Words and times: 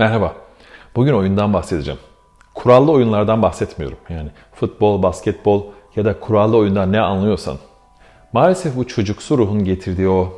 Merhaba. 0.00 0.34
Bugün 0.96 1.12
oyundan 1.12 1.52
bahsedeceğim. 1.52 2.00
Kurallı 2.54 2.92
oyunlardan 2.92 3.42
bahsetmiyorum. 3.42 3.98
Yani 4.08 4.28
futbol, 4.54 5.02
basketbol 5.02 5.62
ya 5.96 6.04
da 6.04 6.20
kurallı 6.20 6.56
oyundan 6.56 6.92
ne 6.92 7.00
anlıyorsan. 7.00 7.56
Maalesef 8.32 8.76
bu 8.76 8.86
çocuksu 8.86 9.38
ruhun 9.38 9.64
getirdiği 9.64 10.08
o 10.08 10.32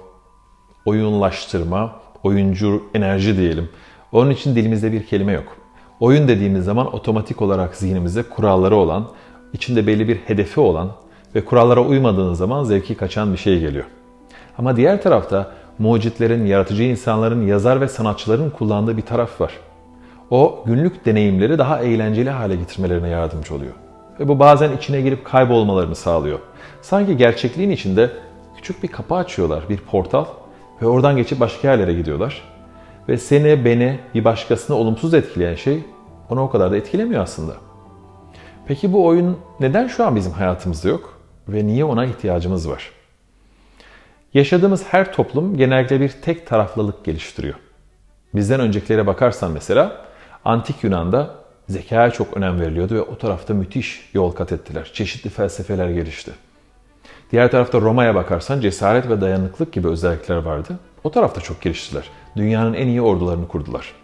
oyunlaştırma, 0.84 1.92
oyuncu 2.22 2.82
enerji 2.94 3.36
diyelim. 3.36 3.68
Onun 4.12 4.30
için 4.30 4.56
dilimizde 4.56 4.92
bir 4.92 5.06
kelime 5.06 5.32
yok. 5.32 5.56
Oyun 6.00 6.28
dediğimiz 6.28 6.64
zaman 6.64 6.94
otomatik 6.94 7.42
olarak 7.42 7.76
zihnimizde 7.76 8.22
kuralları 8.22 8.76
olan, 8.76 9.08
içinde 9.52 9.86
belli 9.86 10.08
bir 10.08 10.16
hedefi 10.16 10.60
olan 10.60 10.92
ve 11.34 11.44
kurallara 11.44 11.80
uymadığınız 11.80 12.38
zaman 12.38 12.64
zevki 12.64 12.94
kaçan 12.94 13.32
bir 13.32 13.38
şey 13.38 13.60
geliyor. 13.60 13.84
Ama 14.58 14.76
diğer 14.76 15.02
tarafta 15.02 15.52
mucitlerin, 15.78 16.46
yaratıcı 16.46 16.82
insanların, 16.82 17.46
yazar 17.46 17.80
ve 17.80 17.88
sanatçıların 17.88 18.50
kullandığı 18.50 18.96
bir 18.96 19.02
taraf 19.02 19.40
var. 19.40 19.52
O 20.30 20.62
günlük 20.66 21.06
deneyimleri 21.06 21.58
daha 21.58 21.80
eğlenceli 21.80 22.30
hale 22.30 22.56
getirmelerine 22.56 23.08
yardımcı 23.08 23.54
oluyor. 23.54 23.72
Ve 24.20 24.28
bu 24.28 24.38
bazen 24.38 24.76
içine 24.76 25.00
girip 25.00 25.24
kaybolmalarını 25.24 25.94
sağlıyor. 25.94 26.38
Sanki 26.82 27.16
gerçekliğin 27.16 27.70
içinde 27.70 28.10
küçük 28.56 28.82
bir 28.82 28.88
kapı 28.88 29.14
açıyorlar, 29.14 29.68
bir 29.68 29.76
portal 29.76 30.24
ve 30.82 30.86
oradan 30.86 31.16
geçip 31.16 31.40
başka 31.40 31.70
yerlere 31.70 31.94
gidiyorlar. 31.94 32.42
Ve 33.08 33.18
seni, 33.18 33.64
beni, 33.64 33.98
bir 34.14 34.24
başkasını 34.24 34.76
olumsuz 34.76 35.14
etkileyen 35.14 35.54
şey 35.54 35.84
onu 36.30 36.42
o 36.42 36.50
kadar 36.50 36.70
da 36.70 36.76
etkilemiyor 36.76 37.22
aslında. 37.22 37.52
Peki 38.66 38.92
bu 38.92 39.06
oyun 39.06 39.36
neden 39.60 39.86
şu 39.86 40.06
an 40.06 40.16
bizim 40.16 40.32
hayatımızda 40.32 40.88
yok 40.88 41.18
ve 41.48 41.66
niye 41.66 41.84
ona 41.84 42.04
ihtiyacımız 42.04 42.70
var? 42.70 43.01
Yaşadığımız 44.34 44.84
her 44.84 45.12
toplum 45.12 45.56
genellikle 45.56 46.00
bir 46.00 46.08
tek 46.08 46.46
taraflılık 46.46 47.04
geliştiriyor. 47.04 47.54
Bizden 48.34 48.60
öncekilere 48.60 49.06
bakarsan 49.06 49.50
mesela 49.50 50.02
antik 50.44 50.84
Yunan'da 50.84 51.34
zekaya 51.68 52.10
çok 52.10 52.36
önem 52.36 52.60
veriliyordu 52.60 52.94
ve 52.94 53.02
o 53.02 53.18
tarafta 53.18 53.54
müthiş 53.54 54.10
yol 54.14 54.32
kat 54.32 54.52
ettiler. 54.52 54.90
Çeşitli 54.92 55.30
felsefeler 55.30 55.88
gelişti. 55.88 56.32
Diğer 57.32 57.50
tarafta 57.50 57.80
Roma'ya 57.80 58.14
bakarsan 58.14 58.60
cesaret 58.60 59.08
ve 59.08 59.20
dayanıklık 59.20 59.72
gibi 59.72 59.88
özellikler 59.88 60.36
vardı. 60.36 60.78
O 61.04 61.10
tarafta 61.10 61.40
çok 61.40 61.62
geliştiler. 61.62 62.04
Dünyanın 62.36 62.74
en 62.74 62.86
iyi 62.86 63.02
ordularını 63.02 63.48
kurdular. 63.48 63.94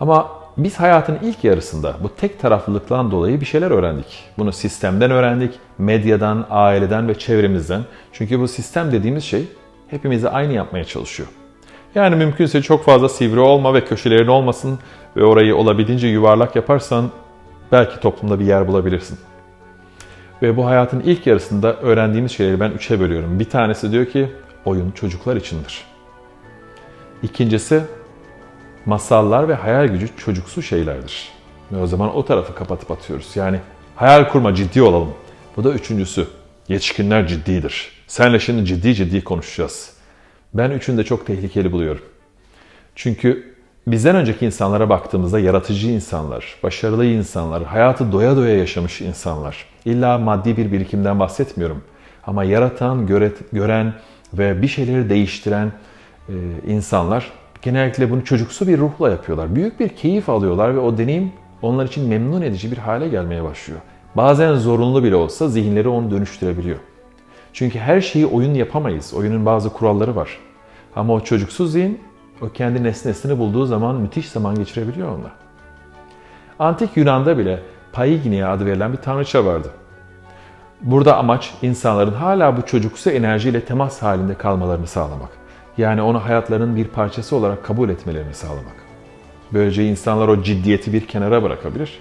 Ama 0.00 0.43
biz 0.56 0.80
hayatın 0.80 1.18
ilk 1.22 1.44
yarısında 1.44 1.96
bu 2.02 2.14
tek 2.16 2.40
taraflılıktan 2.40 3.10
dolayı 3.10 3.40
bir 3.40 3.46
şeyler 3.46 3.70
öğrendik. 3.70 4.24
Bunu 4.38 4.52
sistemden 4.52 5.10
öğrendik, 5.10 5.54
medyadan, 5.78 6.46
aileden 6.50 7.08
ve 7.08 7.18
çevremizden. 7.18 7.82
Çünkü 8.12 8.40
bu 8.40 8.48
sistem 8.48 8.92
dediğimiz 8.92 9.24
şey 9.24 9.44
hepimizi 9.88 10.28
aynı 10.28 10.52
yapmaya 10.52 10.84
çalışıyor. 10.84 11.28
Yani 11.94 12.16
mümkünse 12.16 12.62
çok 12.62 12.84
fazla 12.84 13.08
sivri 13.08 13.40
olma 13.40 13.74
ve 13.74 13.84
köşelerin 13.84 14.26
olmasın 14.26 14.78
ve 15.16 15.24
orayı 15.24 15.56
olabildiğince 15.56 16.08
yuvarlak 16.08 16.56
yaparsan 16.56 17.10
belki 17.72 18.00
toplumda 18.00 18.40
bir 18.40 18.44
yer 18.44 18.68
bulabilirsin. 18.68 19.18
Ve 20.42 20.56
bu 20.56 20.66
hayatın 20.66 21.00
ilk 21.00 21.26
yarısında 21.26 21.76
öğrendiğimiz 21.76 22.32
şeyleri 22.32 22.60
ben 22.60 22.70
üçe 22.70 23.00
bölüyorum. 23.00 23.40
Bir 23.40 23.50
tanesi 23.50 23.92
diyor 23.92 24.06
ki 24.06 24.32
oyun 24.64 24.90
çocuklar 24.90 25.36
içindir. 25.36 25.84
İkincisi 27.22 27.82
masallar 28.86 29.48
ve 29.48 29.54
hayal 29.54 29.88
gücü 29.88 30.08
çocuksu 30.16 30.62
şeylerdir. 30.62 31.28
Ve 31.72 31.82
o 31.82 31.86
zaman 31.86 32.16
o 32.16 32.24
tarafı 32.24 32.54
kapatıp 32.54 32.90
atıyoruz. 32.90 33.36
Yani 33.36 33.60
hayal 33.96 34.28
kurma 34.28 34.54
ciddi 34.54 34.82
olalım. 34.82 35.14
Bu 35.56 35.64
da 35.64 35.70
üçüncüsü. 35.72 36.26
Yetişkinler 36.68 37.26
ciddidir. 37.26 37.92
Senle 38.06 38.38
şimdi 38.38 38.64
ciddi 38.64 38.94
ciddi 38.94 39.24
konuşacağız. 39.24 39.92
Ben 40.54 40.70
üçünü 40.70 40.98
de 40.98 41.04
çok 41.04 41.26
tehlikeli 41.26 41.72
buluyorum. 41.72 42.02
Çünkü 42.94 43.54
bizden 43.86 44.16
önceki 44.16 44.46
insanlara 44.46 44.88
baktığımızda 44.88 45.38
yaratıcı 45.38 45.90
insanlar, 45.90 46.56
başarılı 46.62 47.04
insanlar, 47.04 47.64
hayatı 47.64 48.12
doya 48.12 48.36
doya 48.36 48.56
yaşamış 48.56 49.00
insanlar. 49.00 49.64
İlla 49.84 50.18
maddi 50.18 50.56
bir 50.56 50.72
birikimden 50.72 51.20
bahsetmiyorum. 51.20 51.84
Ama 52.26 52.44
yaratan, 52.44 53.06
gören 53.52 53.94
ve 54.34 54.62
bir 54.62 54.68
şeyleri 54.68 55.10
değiştiren 55.10 55.72
insanlar 56.66 57.32
genellikle 57.64 58.10
bunu 58.10 58.24
çocuksu 58.24 58.68
bir 58.68 58.78
ruhla 58.78 59.10
yapıyorlar. 59.10 59.54
Büyük 59.54 59.80
bir 59.80 59.88
keyif 59.88 60.28
alıyorlar 60.28 60.74
ve 60.74 60.78
o 60.78 60.98
deneyim 60.98 61.32
onlar 61.62 61.86
için 61.86 62.08
memnun 62.08 62.42
edici 62.42 62.72
bir 62.72 62.78
hale 62.78 63.08
gelmeye 63.08 63.44
başlıyor. 63.44 63.80
Bazen 64.16 64.54
zorunlu 64.54 65.04
bile 65.04 65.16
olsa 65.16 65.48
zihinleri 65.48 65.88
onu 65.88 66.10
dönüştürebiliyor. 66.10 66.76
Çünkü 67.52 67.78
her 67.78 68.00
şeyi 68.00 68.26
oyun 68.26 68.54
yapamayız. 68.54 69.14
Oyunun 69.14 69.46
bazı 69.46 69.70
kuralları 69.70 70.16
var. 70.16 70.38
Ama 70.96 71.12
o 71.12 71.20
çocuksu 71.20 71.66
zihin 71.66 72.00
o 72.42 72.48
kendi 72.48 72.82
nesnesini 72.82 73.38
bulduğu 73.38 73.66
zaman 73.66 73.96
müthiş 73.96 74.28
zaman 74.28 74.54
geçirebiliyor 74.54 75.08
onunla. 75.08 75.30
Antik 76.58 76.96
Yunan'da 76.96 77.38
bile 77.38 77.60
Paiginia 77.92 78.52
adı 78.52 78.66
verilen 78.66 78.92
bir 78.92 78.98
tanrıça 78.98 79.44
vardı. 79.44 79.70
Burada 80.80 81.16
amaç 81.16 81.54
insanların 81.62 82.12
hala 82.12 82.56
bu 82.56 82.66
çocuksu 82.66 83.10
enerjiyle 83.10 83.60
temas 83.60 84.02
halinde 84.02 84.34
kalmalarını 84.34 84.86
sağlamak. 84.86 85.43
Yani 85.78 86.02
onu 86.02 86.24
hayatlarının 86.24 86.76
bir 86.76 86.84
parçası 86.84 87.36
olarak 87.36 87.64
kabul 87.64 87.88
etmelerini 87.88 88.34
sağlamak. 88.34 88.84
Böylece 89.52 89.84
insanlar 89.84 90.28
o 90.28 90.42
ciddiyeti 90.42 90.92
bir 90.92 91.06
kenara 91.06 91.42
bırakabilir 91.42 91.98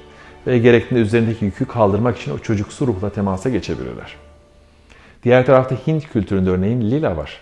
ve 0.47 0.57
gerektiğinde 0.57 1.03
üzerindeki 1.03 1.45
yükü 1.45 1.65
kaldırmak 1.65 2.17
için 2.17 2.33
o 2.33 2.39
çocuksu 2.39 2.87
ruhla 2.87 3.09
temasa 3.09 3.49
geçebilirler. 3.49 4.15
Diğer 5.23 5.45
tarafta 5.45 5.75
Hint 5.87 6.07
kültüründe 6.07 6.49
örneğin 6.49 6.81
lila 6.81 7.17
var. 7.17 7.41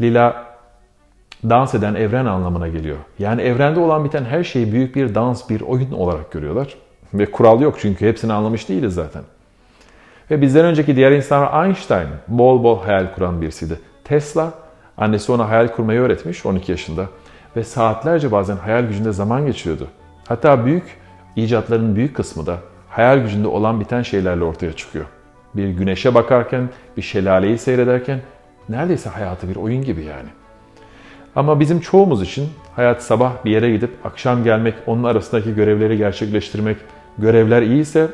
Lila 0.00 0.50
dans 1.44 1.74
eden 1.74 1.94
evren 1.94 2.26
anlamına 2.26 2.68
geliyor. 2.68 2.96
Yani 3.18 3.42
evrende 3.42 3.80
olan 3.80 4.04
biten 4.04 4.24
her 4.24 4.44
şeyi 4.44 4.72
büyük 4.72 4.96
bir 4.96 5.14
dans, 5.14 5.50
bir 5.50 5.60
oyun 5.60 5.92
olarak 5.92 6.32
görüyorlar. 6.32 6.74
Ve 7.14 7.30
kural 7.30 7.60
yok 7.60 7.76
çünkü 7.80 8.08
hepsini 8.08 8.32
anlamış 8.32 8.68
değiliz 8.68 8.94
zaten. 8.94 9.22
Ve 10.30 10.40
bizden 10.42 10.64
önceki 10.64 10.96
diğer 10.96 11.12
insanlar 11.12 11.66
Einstein 11.66 12.08
bol 12.28 12.64
bol 12.64 12.82
hayal 12.82 13.14
kuran 13.14 13.42
birisiydi. 13.42 13.80
Tesla 14.04 14.52
annesi 15.00 15.32
ona 15.32 15.48
hayal 15.48 15.68
kurmayı 15.68 16.00
öğretmiş 16.00 16.46
12 16.46 16.72
yaşında 16.72 17.06
ve 17.56 17.64
saatlerce 17.64 18.32
bazen 18.32 18.56
hayal 18.56 18.84
gücünde 18.84 19.12
zaman 19.12 19.46
geçiriyordu. 19.46 19.88
Hatta 20.28 20.66
büyük 20.66 20.84
icatların 21.36 21.96
büyük 21.96 22.16
kısmı 22.16 22.46
da 22.46 22.56
hayal 22.88 23.18
gücünde 23.18 23.48
olan 23.48 23.80
biten 23.80 24.02
şeylerle 24.02 24.44
ortaya 24.44 24.72
çıkıyor. 24.72 25.04
Bir 25.54 25.68
güneşe 25.68 26.14
bakarken, 26.14 26.68
bir 26.96 27.02
şelaleyi 27.02 27.58
seyrederken 27.58 28.20
neredeyse 28.68 29.10
hayatı 29.10 29.48
bir 29.48 29.56
oyun 29.56 29.82
gibi 29.82 30.04
yani. 30.04 30.28
Ama 31.36 31.60
bizim 31.60 31.80
çoğumuz 31.80 32.22
için 32.22 32.48
hayat 32.76 33.02
sabah 33.02 33.44
bir 33.44 33.50
yere 33.50 33.70
gidip 33.70 33.90
akşam 34.04 34.44
gelmek, 34.44 34.74
onun 34.86 35.04
arasındaki 35.04 35.54
görevleri 35.54 35.96
gerçekleştirmek, 35.96 36.76
görevler 37.18 37.62
iyiyse 37.62 38.08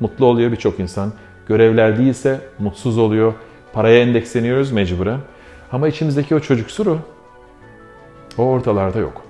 mutlu 0.00 0.26
oluyor 0.26 0.52
birçok 0.52 0.80
insan. 0.80 1.12
Görevler 1.48 1.98
değilse 1.98 2.40
mutsuz 2.58 2.98
oluyor. 2.98 3.32
Paraya 3.72 4.02
endeksleniyoruz 4.02 4.72
mecburen. 4.72 5.18
Ama 5.72 5.88
içimizdeki 5.88 6.34
o 6.34 6.40
çocuksu 6.40 6.84
ruh 6.84 6.98
o 8.38 8.42
ortalarda 8.42 8.98
yok. 8.98 9.22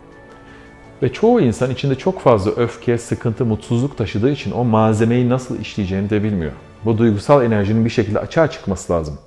Ve 1.03 1.13
çoğu 1.13 1.41
insan 1.41 1.71
içinde 1.71 1.95
çok 1.95 2.21
fazla 2.21 2.51
öfke, 2.51 2.99
sıkıntı, 2.99 3.45
mutsuzluk 3.45 3.99
taşıdığı 3.99 4.31
için 4.31 4.53
o 4.53 4.65
malzemeyi 4.65 5.29
nasıl 5.29 5.61
işleyeceğini 5.61 6.11
de 6.11 6.23
bilmiyor. 6.23 6.53
Bu 6.85 6.99
duygusal 6.99 7.45
enerjinin 7.45 7.85
bir 7.85 7.91
şekilde 7.91 8.19
açığa 8.19 8.51
çıkması 8.51 8.93
lazım. 8.93 9.19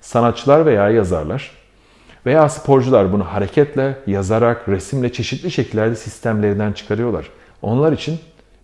Sanatçılar 0.00 0.66
veya 0.66 0.90
yazarlar 0.90 1.50
veya 2.26 2.48
sporcular 2.48 3.12
bunu 3.12 3.24
hareketle, 3.24 3.98
yazarak, 4.06 4.68
resimle 4.68 5.12
çeşitli 5.12 5.50
şekillerde 5.50 5.96
sistemlerinden 5.96 6.72
çıkarıyorlar. 6.72 7.30
Onlar 7.62 7.92
için 7.92 8.18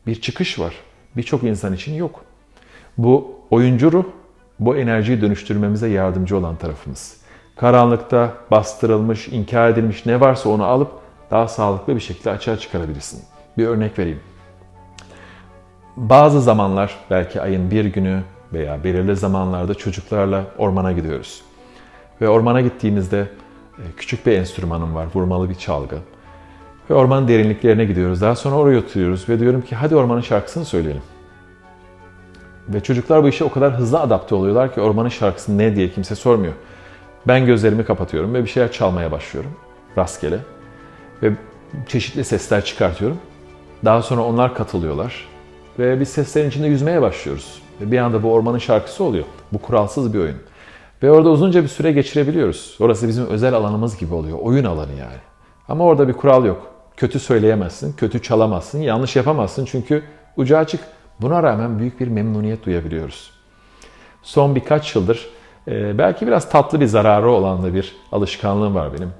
bir 0.06 0.20
çıkış 0.20 0.58
var. 0.58 0.74
Birçok 1.16 1.42
insan 1.42 1.72
için 1.72 1.94
yok. 1.94 2.24
Bu 2.98 3.34
oyuncu 3.50 3.92
ruh, 3.92 4.04
bu 4.58 4.76
enerjiyi 4.76 5.20
dönüştürmemize 5.20 5.88
yardımcı 5.88 6.36
olan 6.36 6.56
tarafımız. 6.56 7.25
Karanlıkta 7.56 8.32
bastırılmış, 8.50 9.28
inkar 9.28 9.68
edilmiş 9.68 10.06
ne 10.06 10.20
varsa 10.20 10.48
onu 10.48 10.64
alıp 10.64 10.90
daha 11.30 11.48
sağlıklı 11.48 11.94
bir 11.94 12.00
şekilde 12.00 12.30
açığa 12.30 12.56
çıkarabilirsin. 12.56 13.24
Bir 13.58 13.66
örnek 13.66 13.98
vereyim. 13.98 14.20
Bazı 15.96 16.40
zamanlar, 16.40 16.96
belki 17.10 17.40
ayın 17.40 17.70
bir 17.70 17.84
günü 17.84 18.22
veya 18.52 18.84
belirli 18.84 19.16
zamanlarda 19.16 19.74
çocuklarla 19.74 20.44
ormana 20.58 20.92
gidiyoruz. 20.92 21.42
Ve 22.20 22.28
ormana 22.28 22.60
gittiğimizde 22.60 23.28
e, 23.78 23.82
küçük 23.96 24.26
bir 24.26 24.32
enstrümanım 24.32 24.94
var, 24.94 25.06
vurmalı 25.14 25.50
bir 25.50 25.54
çalgı. 25.54 25.96
Ve 26.90 26.94
ormanın 26.94 27.28
derinliklerine 27.28 27.84
gidiyoruz. 27.84 28.20
Daha 28.20 28.34
sonra 28.34 28.56
oraya 28.56 28.78
oturuyoruz 28.78 29.28
ve 29.28 29.38
diyorum 29.40 29.62
ki 29.62 29.76
hadi 29.76 29.96
ormanın 29.96 30.20
şarkısını 30.20 30.64
söyleyelim. 30.64 31.02
Ve 32.68 32.82
çocuklar 32.82 33.22
bu 33.22 33.28
işe 33.28 33.44
o 33.44 33.50
kadar 33.50 33.78
hızlı 33.78 34.00
adapte 34.00 34.34
oluyorlar 34.34 34.74
ki 34.74 34.80
ormanın 34.80 35.08
şarkısı 35.08 35.58
ne 35.58 35.76
diye 35.76 35.90
kimse 35.90 36.14
sormuyor. 36.14 36.54
Ben 37.28 37.46
gözlerimi 37.46 37.84
kapatıyorum 37.84 38.34
ve 38.34 38.42
bir 38.44 38.48
şeyler 38.48 38.72
çalmaya 38.72 39.12
başlıyorum 39.12 39.50
rastgele. 39.98 40.38
Ve 41.22 41.32
çeşitli 41.88 42.24
sesler 42.24 42.64
çıkartıyorum. 42.64 43.18
Daha 43.84 44.02
sonra 44.02 44.22
onlar 44.22 44.54
katılıyorlar. 44.54 45.28
Ve 45.78 46.00
biz 46.00 46.08
seslerin 46.08 46.48
içinde 46.48 46.66
yüzmeye 46.66 47.02
başlıyoruz. 47.02 47.62
Ve 47.80 47.90
bir 47.92 47.98
anda 47.98 48.22
bu 48.22 48.32
ormanın 48.32 48.58
şarkısı 48.58 49.04
oluyor. 49.04 49.24
Bu 49.52 49.58
kuralsız 49.58 50.14
bir 50.14 50.18
oyun. 50.18 50.36
Ve 51.02 51.10
orada 51.10 51.30
uzunca 51.30 51.62
bir 51.62 51.68
süre 51.68 51.92
geçirebiliyoruz. 51.92 52.76
Orası 52.80 53.08
bizim 53.08 53.26
özel 53.26 53.54
alanımız 53.54 53.98
gibi 53.98 54.14
oluyor. 54.14 54.38
Oyun 54.38 54.64
alanı 54.64 54.92
yani. 54.92 55.18
Ama 55.68 55.84
orada 55.84 56.08
bir 56.08 56.12
kural 56.12 56.44
yok. 56.44 56.66
Kötü 56.96 57.20
söyleyemezsin, 57.20 57.92
kötü 57.92 58.22
çalamazsın, 58.22 58.78
yanlış 58.78 59.16
yapamazsın 59.16 59.64
çünkü 59.64 60.02
ucu 60.36 60.58
açık. 60.58 60.80
Buna 61.20 61.42
rağmen 61.42 61.78
büyük 61.78 62.00
bir 62.00 62.08
memnuniyet 62.08 62.66
duyabiliyoruz. 62.66 63.30
Son 64.22 64.54
birkaç 64.54 64.94
yıldır 64.94 65.28
e, 65.68 65.98
belki 65.98 66.26
biraz 66.26 66.50
tatlı 66.50 66.80
bir 66.80 66.86
zararı 66.86 67.30
olan 67.30 67.62
da 67.62 67.74
bir 67.74 67.96
alışkanlığım 68.12 68.74
var 68.74 68.94
benim. 68.98 69.10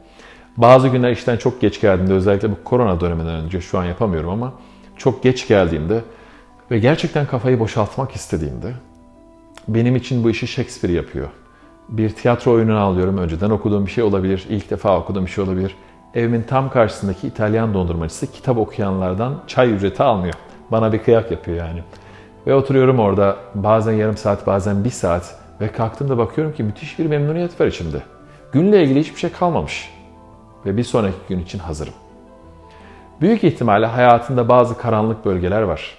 Bazı 0.57 0.89
günler 0.89 1.11
işten 1.11 1.37
çok 1.37 1.61
geç 1.61 1.81
geldiğimde 1.81 2.13
özellikle 2.13 2.51
bu 2.51 2.57
korona 2.65 3.01
döneminden 3.01 3.35
önce 3.35 3.61
şu 3.61 3.79
an 3.79 3.85
yapamıyorum 3.85 4.31
ama 4.31 4.53
çok 4.97 5.23
geç 5.23 5.49
geldiğimde 5.49 6.01
ve 6.71 6.79
gerçekten 6.79 7.27
kafayı 7.27 7.61
boşaltmak 7.61 8.13
istediğimde 8.13 8.73
benim 9.69 9.97
için 9.97 10.25
bu 10.25 10.31
işi 10.31 10.47
Shakespeare 10.47 10.93
yapıyor. 10.93 11.29
Bir 11.89 12.11
tiyatro 12.11 12.53
oyununu 12.53 12.79
alıyorum. 12.79 13.19
Önceden 13.19 13.51
okuduğum 13.51 13.87
bir 13.87 13.91
şey 13.91 14.05
olabilir. 14.05 14.47
ilk 14.49 14.71
defa 14.71 14.99
okuduğum 14.99 15.27
bir 15.27 15.31
şey 15.31 15.45
olabilir. 15.45 15.77
Evimin 16.15 16.43
tam 16.43 16.71
karşısındaki 16.71 17.27
İtalyan 17.27 17.75
dondurmacısı 17.75 18.33
kitap 18.33 18.59
okuyanlardan 18.59 19.35
çay 19.47 19.73
ücreti 19.73 20.03
almıyor. 20.03 20.35
Bana 20.71 20.93
bir 20.93 20.99
kıyak 20.99 21.31
yapıyor 21.31 21.57
yani. 21.57 21.83
Ve 22.47 22.55
oturuyorum 22.55 22.99
orada 22.99 23.37
bazen 23.55 23.93
yarım 23.93 24.17
saat 24.17 24.47
bazen 24.47 24.85
bir 24.85 24.91
saat 24.91 25.46
ve 25.61 25.73
kalktığımda 25.73 26.19
bakıyorum 26.19 26.55
ki 26.55 26.63
müthiş 26.63 26.99
bir 26.99 27.07
memnuniyet 27.07 27.61
var 27.61 27.67
içimde. 27.67 28.03
Günle 28.53 28.83
ilgili 28.83 29.01
hiçbir 29.01 29.21
şey 29.21 29.33
kalmamış. 29.33 29.91
Ve 30.67 30.77
bir 30.77 30.83
sonraki 30.83 31.17
gün 31.29 31.41
için 31.41 31.59
hazırım. 31.59 31.95
Büyük 33.21 33.45
ihtimalle 33.45 33.87
hayatında 33.87 34.49
bazı 34.49 34.79
karanlık 34.79 35.25
bölgeler 35.25 35.63
var. 35.63 35.95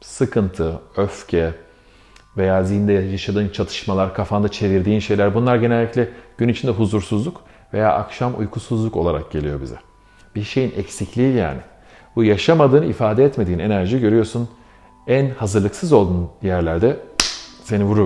Sıkıntı, 0.00 0.80
öfke 0.96 1.52
veya 2.36 2.62
zihinde 2.62 2.92
yaşadığın 2.92 3.48
çatışmalar, 3.48 4.14
kafanda 4.14 4.48
çevirdiğin 4.48 5.00
şeyler 5.00 5.34
bunlar 5.34 5.56
genellikle 5.56 6.08
gün 6.38 6.48
içinde 6.48 6.72
huzursuzluk 6.72 7.40
veya 7.72 7.92
akşam 7.92 8.38
uykusuzluk 8.38 8.96
olarak 8.96 9.30
geliyor 9.30 9.60
bize. 9.60 9.76
Bir 10.34 10.42
şeyin 10.42 10.72
eksikliği 10.76 11.36
yani. 11.36 11.60
Bu 12.16 12.24
yaşamadığın, 12.24 12.82
ifade 12.82 13.24
etmediğin 13.24 13.58
enerji 13.58 14.00
görüyorsun. 14.00 14.48
En 15.06 15.30
hazırlıksız 15.30 15.92
olduğun 15.92 16.30
yerlerde 16.42 16.96
seni 17.64 17.84
vurur. 17.84 17.96